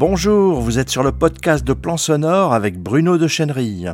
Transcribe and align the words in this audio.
Bonjour, 0.00 0.62
vous 0.62 0.78
êtes 0.78 0.88
sur 0.88 1.02
le 1.02 1.12
podcast 1.12 1.62
de 1.62 1.74
Plan 1.74 1.98
Sonore 1.98 2.54
avec 2.54 2.78
Bruno 2.78 3.18
de 3.18 3.28
Chenerille. 3.28 3.92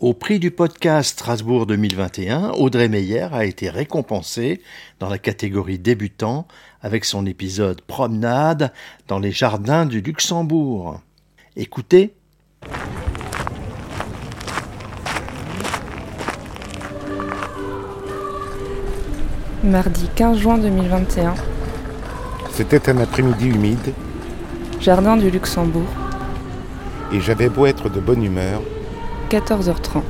Au 0.00 0.14
prix 0.14 0.38
du 0.38 0.50
podcast 0.50 1.10
Strasbourg 1.10 1.66
2021, 1.66 2.52
Audrey 2.52 2.88
Meyer 2.88 3.28
a 3.32 3.44
été 3.44 3.68
récompensée 3.68 4.62
dans 4.98 5.10
la 5.10 5.18
catégorie 5.18 5.78
débutant 5.78 6.46
avec 6.80 7.04
son 7.04 7.26
épisode 7.26 7.82
Promenade 7.82 8.72
dans 9.08 9.18
les 9.18 9.30
jardins 9.30 9.84
du 9.84 10.00
Luxembourg. 10.00 11.02
Écoutez. 11.54 12.14
Mardi 19.62 20.08
15 20.16 20.38
juin 20.38 20.56
2021. 20.56 21.34
C'était 22.52 22.88
un 22.88 22.96
après-midi 22.96 23.48
humide 23.48 23.92
Jardin 24.82 25.16
du 25.16 25.30
Luxembourg, 25.30 25.86
et 27.12 27.20
j'avais 27.20 27.48
beau 27.48 27.66
être 27.66 27.88
de 27.88 28.00
bonne 28.00 28.24
humeur, 28.24 28.60
14h30. 29.30 30.02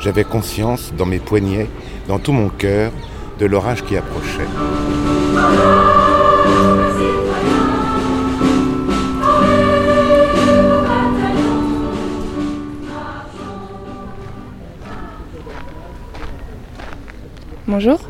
j'avais 0.00 0.24
conscience 0.24 0.92
dans 0.98 1.06
mes 1.06 1.20
poignets, 1.20 1.70
dans 2.08 2.18
tout 2.18 2.32
mon 2.32 2.48
cœur, 2.48 2.90
de 3.38 3.46
l'orage 3.46 3.84
qui 3.84 3.96
approchait. 3.96 4.48
Bonjour, 17.68 18.00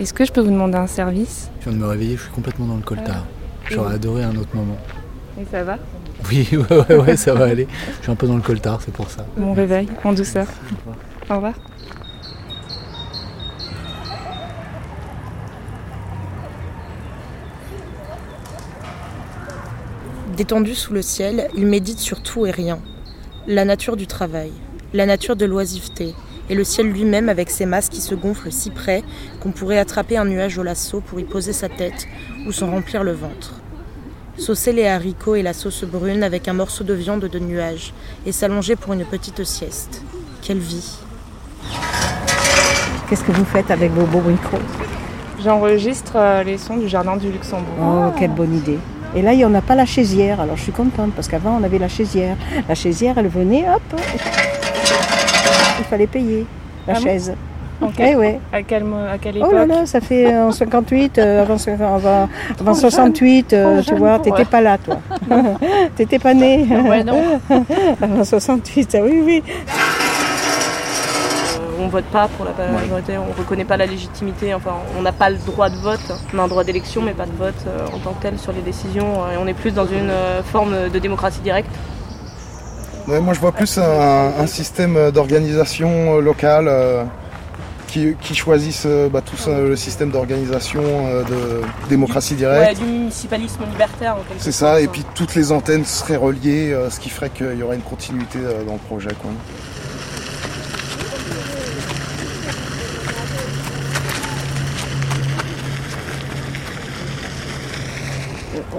est-ce 0.00 0.14
que 0.14 0.24
je 0.24 0.32
peux 0.32 0.40
vous 0.40 0.50
demander 0.50 0.78
un 0.78 0.86
service? 0.86 1.50
Je 1.60 1.68
viens 1.68 1.78
de 1.78 1.84
me 1.84 1.86
réveiller, 1.90 2.16
je 2.16 2.22
suis 2.22 2.32
complètement 2.32 2.64
dans 2.64 2.76
le 2.76 2.82
coltard. 2.82 3.26
J'aurais 3.70 3.94
adoré 3.94 4.22
un 4.24 4.36
autre 4.36 4.54
moment. 4.54 4.76
Et 5.40 5.44
ça 5.50 5.64
va 5.64 5.78
Oui, 6.30 6.48
ouais, 6.52 6.76
ouais, 6.88 6.96
ouais, 6.96 7.16
ça 7.16 7.34
va 7.34 7.46
aller. 7.46 7.66
Je 7.98 8.02
suis 8.02 8.12
un 8.12 8.16
peu 8.16 8.26
dans 8.26 8.36
le 8.36 8.42
coltard, 8.42 8.80
c'est 8.84 8.92
pour 8.92 9.08
ça. 9.10 9.24
Mon 9.36 9.54
réveil, 9.54 9.88
en 10.04 10.12
douceur. 10.12 10.46
Au 11.30 11.36
revoir. 11.36 11.54
Détendu 20.36 20.74
sous 20.74 20.92
le 20.94 21.02
ciel, 21.02 21.48
il 21.54 21.66
médite 21.66 21.98
sur 21.98 22.22
tout 22.22 22.46
et 22.46 22.50
rien. 22.50 22.78
La 23.46 23.64
nature 23.64 23.96
du 23.96 24.06
travail, 24.06 24.50
la 24.94 25.04
nature 25.04 25.36
de 25.36 25.44
l'oisiveté, 25.44 26.14
et 26.52 26.54
le 26.54 26.64
ciel 26.64 26.88
lui-même 26.88 27.30
avec 27.30 27.48
ses 27.48 27.64
masses 27.64 27.88
qui 27.88 28.02
se 28.02 28.14
gonflent 28.14 28.52
si 28.52 28.68
près 28.68 29.02
qu'on 29.40 29.52
pourrait 29.52 29.78
attraper 29.78 30.18
un 30.18 30.26
nuage 30.26 30.58
au 30.58 30.62
lasso 30.62 31.00
pour 31.00 31.18
y 31.18 31.24
poser 31.24 31.54
sa 31.54 31.70
tête 31.70 32.06
ou 32.46 32.52
s'en 32.52 32.70
remplir 32.70 33.04
le 33.04 33.12
ventre. 33.12 33.54
Saucer 34.36 34.74
les 34.74 34.86
haricots 34.86 35.34
et 35.34 35.42
la 35.42 35.54
sauce 35.54 35.84
brune 35.84 36.22
avec 36.22 36.48
un 36.48 36.52
morceau 36.52 36.84
de 36.84 36.92
viande 36.92 37.24
de 37.24 37.38
nuage 37.38 37.94
et 38.26 38.32
s'allonger 38.32 38.76
pour 38.76 38.92
une 38.92 39.06
petite 39.06 39.42
sieste. 39.44 40.02
Quelle 40.42 40.58
vie 40.58 40.98
Qu'est-ce 43.08 43.24
que 43.24 43.32
vous 43.32 43.46
faites 43.46 43.70
avec 43.70 43.90
vos 43.92 44.04
beaux 44.04 44.20
micros? 44.20 44.58
J'enregistre 45.42 46.16
euh, 46.16 46.42
les 46.42 46.58
sons 46.58 46.76
du 46.76 46.86
Jardin 46.86 47.16
du 47.16 47.32
Luxembourg. 47.32 47.64
Oh, 47.80 48.10
quelle 48.18 48.32
bonne 48.32 48.54
idée. 48.54 48.78
Et 49.16 49.22
là, 49.22 49.32
il 49.32 49.38
n'y 49.38 49.46
en 49.46 49.54
a 49.54 49.62
pas 49.62 49.74
la 49.74 49.86
chaisière. 49.86 50.38
Alors, 50.38 50.58
je 50.58 50.64
suis 50.64 50.72
contente 50.72 51.12
parce 51.14 51.28
qu'avant, 51.28 51.58
on 51.58 51.64
avait 51.64 51.78
la 51.78 51.88
chaisière. 51.88 52.36
La 52.68 52.74
chaisière, 52.74 53.16
elle 53.16 53.28
venait, 53.28 53.64
hop. 53.70 54.00
Il 55.78 55.84
fallait 55.84 56.06
payer 56.06 56.46
la 56.86 56.94
Ah 56.94 56.96
bon 56.98 57.02
chaise. 57.04 57.34
En 57.80 57.88
Eh 57.88 57.92
quel- 57.96 58.16
ouais. 58.16 58.38
à, 58.52 58.62
quelle, 58.62 58.84
mo- 58.84 58.96
à 59.12 59.18
quelle 59.18 59.38
époque 59.38 59.48
Oh 59.50 59.54
là 59.56 59.66
là, 59.66 59.86
ça 59.86 60.00
fait 60.00 60.32
en 60.36 60.52
58, 60.52 61.18
euh, 61.18 61.42
avant, 61.42 61.56
avant, 61.96 62.28
avant 62.60 62.74
68, 62.74 63.52
euh, 63.54 63.82
tu 63.82 63.94
vois, 63.96 64.20
t'étais 64.20 64.44
pas 64.44 64.60
là, 64.60 64.78
toi. 64.78 64.98
t'étais 65.96 66.20
pas 66.20 66.32
né. 66.32 66.64
Ouais, 66.88 67.02
non. 67.02 67.40
avant 68.00 68.22
68, 68.24 68.94
ah 68.94 69.04
oui, 69.04 69.22
oui. 69.24 69.42
on 71.80 71.88
vote 71.88 72.04
pas 72.04 72.28
pour 72.28 72.44
la 72.46 72.52
majorité, 72.72 73.14
on 73.18 73.36
reconnaît 73.36 73.64
pas 73.64 73.76
la 73.76 73.86
légitimité, 73.86 74.54
enfin 74.54 74.74
on 74.96 75.02
n'a 75.02 75.10
pas 75.10 75.30
le 75.30 75.36
droit 75.38 75.68
de 75.68 75.76
vote, 75.76 76.12
on 76.32 76.38
a 76.38 76.42
un 76.42 76.48
droit 76.48 76.62
d'élection 76.62 77.02
mais 77.02 77.10
pas 77.12 77.26
de 77.26 77.32
vote 77.36 77.54
euh, 77.66 77.86
en 77.92 77.98
tant 77.98 78.12
que 78.12 78.22
tel 78.22 78.38
sur 78.38 78.52
les 78.52 78.60
décisions 78.60 79.24
euh, 79.24 79.34
et 79.34 79.36
on 79.42 79.46
est 79.48 79.54
plus 79.54 79.72
dans 79.72 79.86
une 79.86 80.10
euh, 80.10 80.42
forme 80.44 80.74
de 80.92 80.98
démocratie 81.00 81.40
directe. 81.40 81.70
Ouais, 83.08 83.20
moi, 83.20 83.34
je 83.34 83.40
vois 83.40 83.52
plus 83.52 83.78
un, 83.78 84.32
un 84.38 84.46
système 84.46 85.10
d'organisation 85.10 86.18
locale 86.20 86.66
euh, 86.68 87.04
qui, 87.88 88.14
qui 88.20 88.34
choisissent 88.34 88.84
euh, 88.86 89.08
bah, 89.08 89.20
tous 89.24 89.46
euh, 89.48 89.70
le 89.70 89.76
système 89.76 90.10
d'organisation 90.10 90.82
euh, 90.84 91.24
de 91.24 91.62
démocratie 91.88 92.34
Ouais, 92.34 92.38
directe. 92.38 92.78
du 92.80 92.86
municipalisme 92.86 93.64
libertaire 93.70 94.14
en 94.16 94.22
quelque 94.22 94.40
C'est 94.42 94.52
ça, 94.52 94.80
et 94.80 94.86
puis 94.86 95.04
toutes 95.14 95.34
les 95.34 95.50
antennes 95.52 95.84
seraient 95.84 96.16
reliées, 96.16 96.74
ce 96.90 97.00
qui 97.00 97.10
ferait 97.10 97.30
qu'il 97.30 97.54
y 97.58 97.62
aurait 97.62 97.76
une 97.76 97.82
continuité 97.82 98.38
dans 98.66 98.74
le 98.74 98.78
projet. 98.78 99.10
Quoi. 99.20 99.30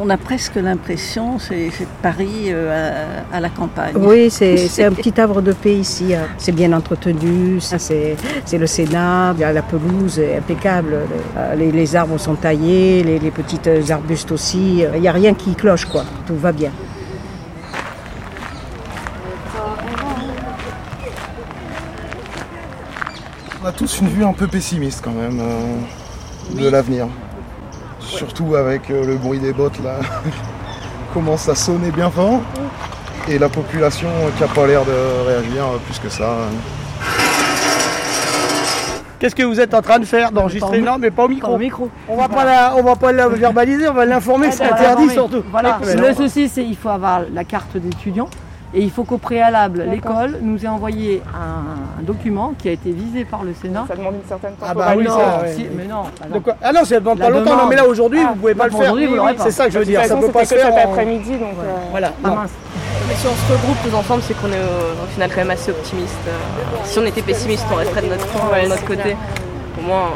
On 0.06 0.10
a 0.10 0.18
presque 0.18 0.56
l'impression, 0.56 1.40
c'est 1.40 1.70
c'est 1.72 1.88
Paris 2.02 2.48
euh, 2.48 3.24
à, 3.32 3.38
à 3.38 3.40
la 3.40 3.48
campagne. 3.50 3.94
Oui, 3.96 4.30
c'est 4.30 4.84
un 4.84 4.92
petit 4.92 5.14
havre 5.22 5.42
de 5.42 5.54
paix 5.54 5.76
ici. 5.78 6.14
hein. 6.14 6.28
C'est 6.38 6.52
bien 6.52 6.74
entretenu, 6.74 7.62
ça, 7.62 7.80
c'est 7.80 8.18
le 8.52 8.68
Sénat, 8.68 9.34
la 9.40 9.62
pelouse 9.62 10.20
est 10.20 10.36
impeccable, 10.38 10.94
Euh, 11.38 11.56
les, 11.56 11.72
les 11.72 11.96
arbres 11.96 12.18
sont 12.20 12.36
taillés, 12.36 13.02
les, 13.04 13.18
les 13.20 13.32
petites 13.32 13.70
arbustes 13.90 14.32
aussi. 14.34 14.84
Il 14.94 15.02
n'y 15.02 15.08
a 15.08 15.14
rien 15.14 15.34
qui 15.34 15.56
cloche, 15.56 15.86
quoi. 15.86 16.04
Tout 16.28 16.36
va 16.36 16.52
bien. 16.52 16.72
On 23.64 23.66
a 23.68 23.72
tous 23.72 24.00
une 24.02 24.10
vue 24.10 24.26
un 24.26 24.34
peu 24.34 24.48
pessimiste 24.48 25.02
quand 25.04 25.12
même 25.14 25.40
euh, 25.40 25.78
de 26.62 26.68
l'avenir. 26.68 27.08
Surtout 28.18 28.56
avec 28.56 28.92
euh, 28.92 29.06
le 29.06 29.16
bruit 29.16 29.40
des 29.40 29.54
bottes 29.54 29.80
là, 29.84 29.96
commence 31.14 31.50
à 31.50 31.56
sonner 31.56 31.90
bien 31.90 32.10
fort. 32.10 32.42
Et 33.28 33.40
la 33.40 33.50
population 33.50 34.10
euh, 34.10 34.30
qui 34.36 34.44
n'a 34.44 34.50
pas 34.50 34.68
l'air 34.68 34.86
de 34.86 35.28
réagir 35.28 35.64
euh, 35.64 35.78
plus 35.86 35.98
que 35.98 36.10
ça. 36.10 36.36
Qu'est-ce 39.20 39.36
que 39.36 39.44
vous 39.44 39.60
êtes 39.60 39.74
en 39.74 39.82
train 39.82 40.00
de 40.00 40.06
faire 40.06 40.32
D'enregistrer? 40.32 40.82
Non, 40.82 40.98
mais 41.00 41.10
pas 41.10 41.24
au 41.24 41.30
micro. 41.30 41.58
micro. 41.58 41.90
On 42.08 42.18
va 42.18 42.28
pas 42.28 42.44
la, 42.44 42.76
on 42.76 42.84
va 42.84 42.96
pas 42.96 43.12
la 43.12 43.30
verbaliser, 43.30 43.88
on 43.88 43.94
va 43.94 44.06
l'informer, 44.06 44.52
c'est 44.52 44.64
interdit 44.64 45.10
surtout. 45.10 45.44
Voilà. 45.50 45.80
Mais 45.86 45.96
Le 45.96 46.14
souci, 46.14 46.50
c'est 46.50 46.64
qu'il 46.64 46.76
faut 46.76 46.90
avoir 46.90 47.22
la 47.34 47.44
carte 47.44 47.78
d'étudiant 47.78 48.30
et 48.74 48.82
il 48.82 48.90
faut 48.92 49.04
qu'au 49.04 49.18
préalable, 49.18 49.86
l'école 49.90 50.40
nous 50.42 50.66
ait 50.66 50.68
envoyé 50.68 51.22
un, 51.34 52.00
un 52.00 52.04
document 52.04 52.54
qui 52.58 52.70
a 52.70 52.72
été 52.72 52.92
visé 52.92 53.24
par 53.26 53.44
le 53.44 53.54
Sénat. 53.54 53.86
Ça 53.88 53.96
demande 53.96 54.16
une 54.16 54.28
certaine 54.28 54.54
Ah 54.62 54.74
bah 54.74 54.94
oui, 54.98 55.04
non, 55.04 55.12
ça, 55.18 55.42
ouais. 55.44 55.54
si- 55.54 55.68
mais 55.76 55.86
non. 55.86 56.04
ah 56.22 56.26
non. 56.30 56.36
De 56.36 56.40
quoi 56.40 56.56
Ah 56.62 56.72
non, 56.74 56.82
c'est 56.84 57.02
dans 57.02 57.14
La 57.16 57.26
pas 57.26 57.30
longtemps, 57.32 57.50
non, 57.52 57.56
demande. 57.58 57.70
mais 57.70 57.76
là 57.76 57.86
aujourd'hui, 57.88 58.20
Ah, 58.24 58.30
vous 58.34 58.40
pouvez 58.40 58.56
pas 58.56 58.66
le 58.66 58.72
faire. 58.72 58.80
aujourd'hui, 58.82 59.06
vous 59.06 59.16
l'aurez 59.16 59.36
pas. 59.36 59.44
C'est 59.44 59.52
ça 59.52 59.66
que 59.66 59.72
je 59.72 59.80
veux 59.80 59.86
dire, 59.86 60.02
ça 60.02 60.08
façon, 60.16 60.22
peut 60.22 60.32
pas 60.32 60.46
se 60.46 60.56
faire. 60.56 60.66
cet 60.74 60.86
en- 60.88 60.92
après-midi, 60.92 61.32
donc... 61.34 61.54
euh, 61.64 61.74
Voilà. 61.92 62.12
Ah 62.24 62.30
mince. 62.30 62.52
Mais 63.08 63.16
si 63.16 63.28
on 63.28 63.48
se 63.48 63.52
regroupe 63.60 63.78
tous 63.84 63.96
ensemble, 63.96 64.22
c'est 64.26 64.34
qu'on 64.34 64.48
est 64.48 64.58
au 65.04 65.08
final 65.14 65.30
quand 65.30 65.38
même 65.42 65.52
assez 65.52 65.72
optimiste. 65.72 66.16
Euh, 66.28 66.32
si 66.86 66.98
on 67.00 67.06
était 67.06 67.22
pessimiste, 67.22 67.66
on 67.72 67.76
resterait 67.76 68.02
de 68.02 68.08
notre 68.08 68.26
de 68.26 68.68
notre 68.70 68.86
côté. 68.86 69.16
Au 69.78 69.82
moins, 69.86 70.10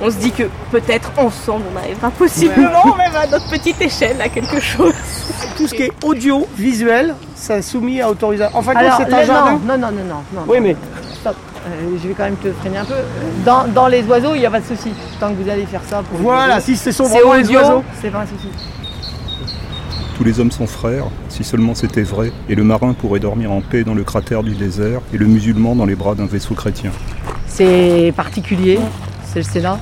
on 0.00 0.10
se 0.10 0.16
dit 0.16 0.30
que 0.30 0.44
peut-être 0.70 1.10
ensemble 1.16 1.64
on 1.74 1.78
arrivera 1.78 2.10
possiblement, 2.10 2.84
même 2.96 3.14
à 3.16 3.26
notre 3.26 3.48
petite 3.50 3.80
échelle, 3.80 4.20
à 4.22 4.28
quelque 4.28 4.60
chose. 4.60 4.94
Tout 5.56 5.68
ce 5.68 5.74
qui 5.74 5.82
est 5.82 5.92
audio, 6.02 6.46
visuel, 6.56 7.14
ça 7.34 7.58
est 7.58 7.62
soumis 7.62 8.00
à 8.00 8.10
autorisation. 8.10 8.56
Enfin, 8.58 8.72
Alors, 8.74 8.96
c'est 8.98 9.12
un 9.12 9.24
jardin. 9.24 9.52
non, 9.52 9.78
non, 9.78 9.78
non, 9.78 9.92
non, 9.92 10.04
non, 10.08 10.14
non. 10.34 10.40
Oui, 10.48 10.58
mais 10.60 10.76
Stop. 11.20 11.36
Euh, 11.66 11.96
je 12.02 12.08
vais 12.08 12.14
quand 12.14 12.24
même 12.24 12.36
te 12.36 12.52
freiner 12.52 12.78
un 12.78 12.84
peu. 12.84 12.94
Dans, 13.46 13.66
dans 13.68 13.88
les 13.88 14.02
oiseaux, 14.04 14.34
il 14.34 14.40
n'y 14.40 14.46
a 14.46 14.50
pas 14.50 14.60
de 14.60 14.66
souci. 14.66 14.90
Tant 15.18 15.30
que 15.30 15.42
vous 15.42 15.48
allez 15.48 15.64
faire 15.64 15.80
ça 15.88 16.02
pour 16.02 16.18
voilà, 16.18 16.60
si 16.60 16.76
ce 16.76 16.92
sont 16.92 17.04
c'est 17.04 17.20
vraiment 17.20 17.34
les 17.34 17.50
oiseaux. 17.50 17.82
c'est 18.02 18.10
pas 18.10 18.20
un 18.20 18.26
souci. 18.26 18.48
Tous 20.16 20.24
les 20.24 20.38
hommes 20.38 20.50
sont 20.52 20.66
frères, 20.66 21.06
si 21.28 21.42
seulement 21.42 21.74
c'était 21.74 22.02
vrai, 22.02 22.32
et 22.48 22.54
le 22.54 22.62
marin 22.62 22.92
pourrait 22.92 23.18
dormir 23.18 23.50
en 23.50 23.62
paix 23.62 23.82
dans 23.82 23.94
le 23.94 24.04
cratère 24.04 24.42
du 24.42 24.54
désert, 24.54 25.00
et 25.12 25.18
le 25.18 25.26
musulman 25.26 25.74
dans 25.74 25.86
les 25.86 25.96
bras 25.96 26.14
d'un 26.14 26.26
vaisseau 26.26 26.54
chrétien. 26.54 26.92
C'est 27.48 28.12
particulier, 28.14 28.78
c'est 29.24 29.40
le 29.40 29.44
Sénat. 29.44 29.78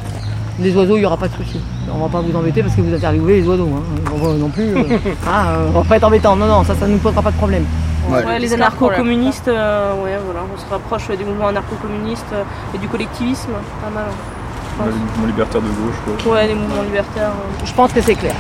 Les 0.60 0.74
oiseaux, 0.76 0.96
il 0.96 1.00
n'y 1.00 1.06
aura 1.06 1.16
pas 1.16 1.28
de 1.28 1.34
souci. 1.34 1.58
On 1.92 1.98
va 1.98 2.08
pas 2.08 2.20
vous 2.20 2.36
embêter 2.36 2.62
parce 2.62 2.74
que 2.74 2.80
vous 2.82 2.94
interviewez 2.94 3.40
les 3.40 3.46
oiseaux. 3.48 3.68
Hein. 3.74 3.82
On 4.14 4.18
va 4.18 4.34
non 4.34 4.48
plus. 4.48 4.76
euh, 4.76 4.98
hein, 5.26 5.44
euh, 5.48 5.66
on 5.68 5.80
va 5.80 5.84
pas 5.84 5.96
être 5.96 6.04
embêtant. 6.04 6.36
Non, 6.36 6.46
non, 6.46 6.62
ça, 6.64 6.74
ça 6.74 6.86
ne 6.86 6.92
nous 6.92 6.98
posera 6.98 7.22
pas 7.22 7.30
de 7.30 7.36
problème. 7.36 7.64
Ouais. 8.08 8.24
Ouais, 8.24 8.38
les 8.38 8.52
anarcho-communistes, 8.52 9.48
euh, 9.48 9.94
ouais, 10.02 10.18
voilà, 10.24 10.40
on 10.54 10.58
se 10.60 10.66
rapproche 10.68 11.08
des 11.16 11.24
mouvements 11.24 11.48
anarcho-communistes 11.48 12.26
euh, 12.32 12.42
et 12.74 12.78
du 12.78 12.88
collectivisme, 12.88 13.50
pas 13.82 13.90
mal. 13.90 14.04
hein. 14.08 14.84
Les 14.86 14.92
mouvements 14.92 15.26
libertaires 15.26 15.60
de 15.62 15.68
gauche, 15.68 16.16
quoi. 16.24 16.32
Ouais, 16.32 16.48
les 16.48 16.54
mouvements 16.54 16.82
libertaires. 16.82 17.28
euh. 17.30 17.64
Je 17.64 17.72
pense 17.72 17.92
que 17.92 18.00
c'est 18.02 18.16
clair. 18.16 18.34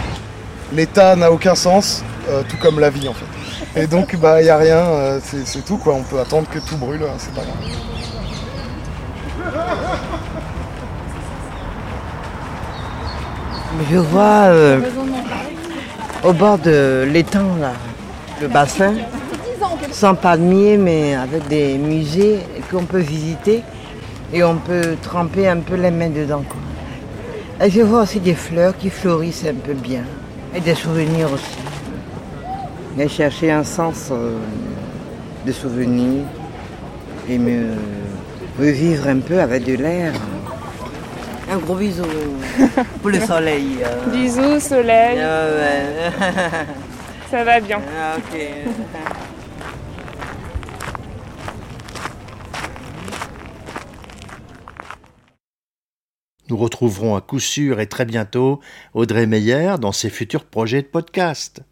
L'État 0.72 1.14
n'a 1.16 1.30
aucun 1.30 1.54
sens, 1.54 2.02
euh, 2.28 2.42
tout 2.48 2.56
comme 2.56 2.80
la 2.80 2.90
vie 2.90 3.08
en 3.08 3.14
fait. 3.14 3.80
Et 3.80 3.86
donc 3.86 4.16
bah 4.16 4.40
il 4.40 4.44
n'y 4.44 4.50
a 4.50 4.56
rien, 4.56 4.76
euh, 4.78 5.20
c'est 5.22 5.46
c'est 5.46 5.62
tout 5.64 5.76
quoi, 5.76 5.94
on 5.94 6.02
peut 6.02 6.18
attendre 6.18 6.48
que 6.50 6.58
tout 6.58 6.76
brûle, 6.76 7.02
hein, 7.04 7.14
c'est 7.18 7.32
pas 7.34 7.42
grave. 7.42 7.56
Je 13.90 13.96
vois 13.96 14.44
euh, 14.48 14.80
au 16.24 16.32
bord 16.32 16.58
de 16.58 17.06
l'étang, 17.10 17.56
là, 17.60 17.72
le 18.40 18.48
bassin, 18.48 18.94
sans 19.90 20.14
palmiers, 20.14 20.76
mais 20.76 21.14
avec 21.14 21.48
des 21.48 21.78
musées 21.78 22.40
qu'on 22.70 22.84
peut 22.84 23.00
visiter 23.00 23.62
et 24.32 24.44
on 24.44 24.56
peut 24.56 24.96
tremper 25.02 25.48
un 25.48 25.58
peu 25.58 25.74
les 25.74 25.90
mains 25.90 26.10
dedans. 26.10 26.44
Et 27.60 27.70
je 27.70 27.80
vois 27.80 28.02
aussi 28.02 28.20
des 28.20 28.34
fleurs 28.34 28.76
qui 28.76 28.90
fleurissent 28.90 29.46
un 29.46 29.54
peu 29.54 29.74
bien 29.74 30.04
et 30.54 30.60
des 30.60 30.74
souvenirs 30.74 31.32
aussi. 31.32 31.58
Et 32.98 33.08
chercher 33.08 33.50
un 33.52 33.64
sens 33.64 34.10
euh, 34.10 34.36
de 35.46 35.52
souvenirs 35.52 36.24
et 37.28 37.38
me 37.38 37.68
revivre 38.58 39.08
un 39.08 39.18
peu 39.18 39.40
avec 39.40 39.64
de 39.64 39.74
l'air. 39.74 40.12
Un 41.52 41.58
gros 41.58 41.74
bisou 41.74 42.04
pour 43.02 43.10
le 43.10 43.20
soleil. 43.20 43.76
euh. 43.84 44.06
Bisous, 44.10 44.58
soleil. 44.58 45.18
Ah 45.20 45.46
ouais. 45.48 46.12
Ça 47.30 47.44
va 47.44 47.60
bien. 47.60 47.78
Ah, 48.00 48.16
ok. 48.16 48.40
Nous 56.48 56.56
retrouverons 56.56 57.14
à 57.16 57.20
coup 57.20 57.38
sûr 57.40 57.80
et 57.80 57.86
très 57.86 58.04
bientôt 58.04 58.60
Audrey 58.94 59.26
Meyer 59.26 59.74
dans 59.80 59.92
ses 59.92 60.10
futurs 60.10 60.44
projets 60.44 60.82
de 60.82 60.86
podcast. 60.86 61.62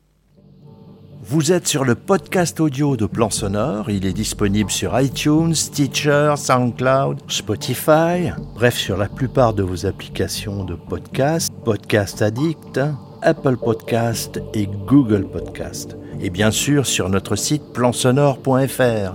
Vous 1.22 1.52
êtes 1.52 1.68
sur 1.68 1.84
le 1.84 1.94
podcast 1.94 2.60
audio 2.60 2.96
de 2.96 3.04
Plan 3.04 3.28
Sonore. 3.28 3.90
Il 3.90 4.06
est 4.06 4.14
disponible 4.14 4.70
sur 4.70 4.98
iTunes, 4.98 5.54
Stitcher, 5.54 6.32
SoundCloud, 6.34 7.18
Spotify, 7.28 8.30
bref, 8.54 8.74
sur 8.78 8.96
la 8.96 9.06
plupart 9.06 9.52
de 9.52 9.62
vos 9.62 9.84
applications 9.84 10.64
de 10.64 10.74
podcast, 10.74 11.52
Podcast 11.62 12.22
Addict, 12.22 12.80
Apple 13.20 13.58
Podcast 13.58 14.40
et 14.54 14.66
Google 14.66 15.26
Podcast. 15.28 15.94
Et 16.22 16.30
bien 16.30 16.50
sûr 16.50 16.86
sur 16.86 17.10
notre 17.10 17.36
site 17.36 17.70
plansonore.fr. 17.74 19.14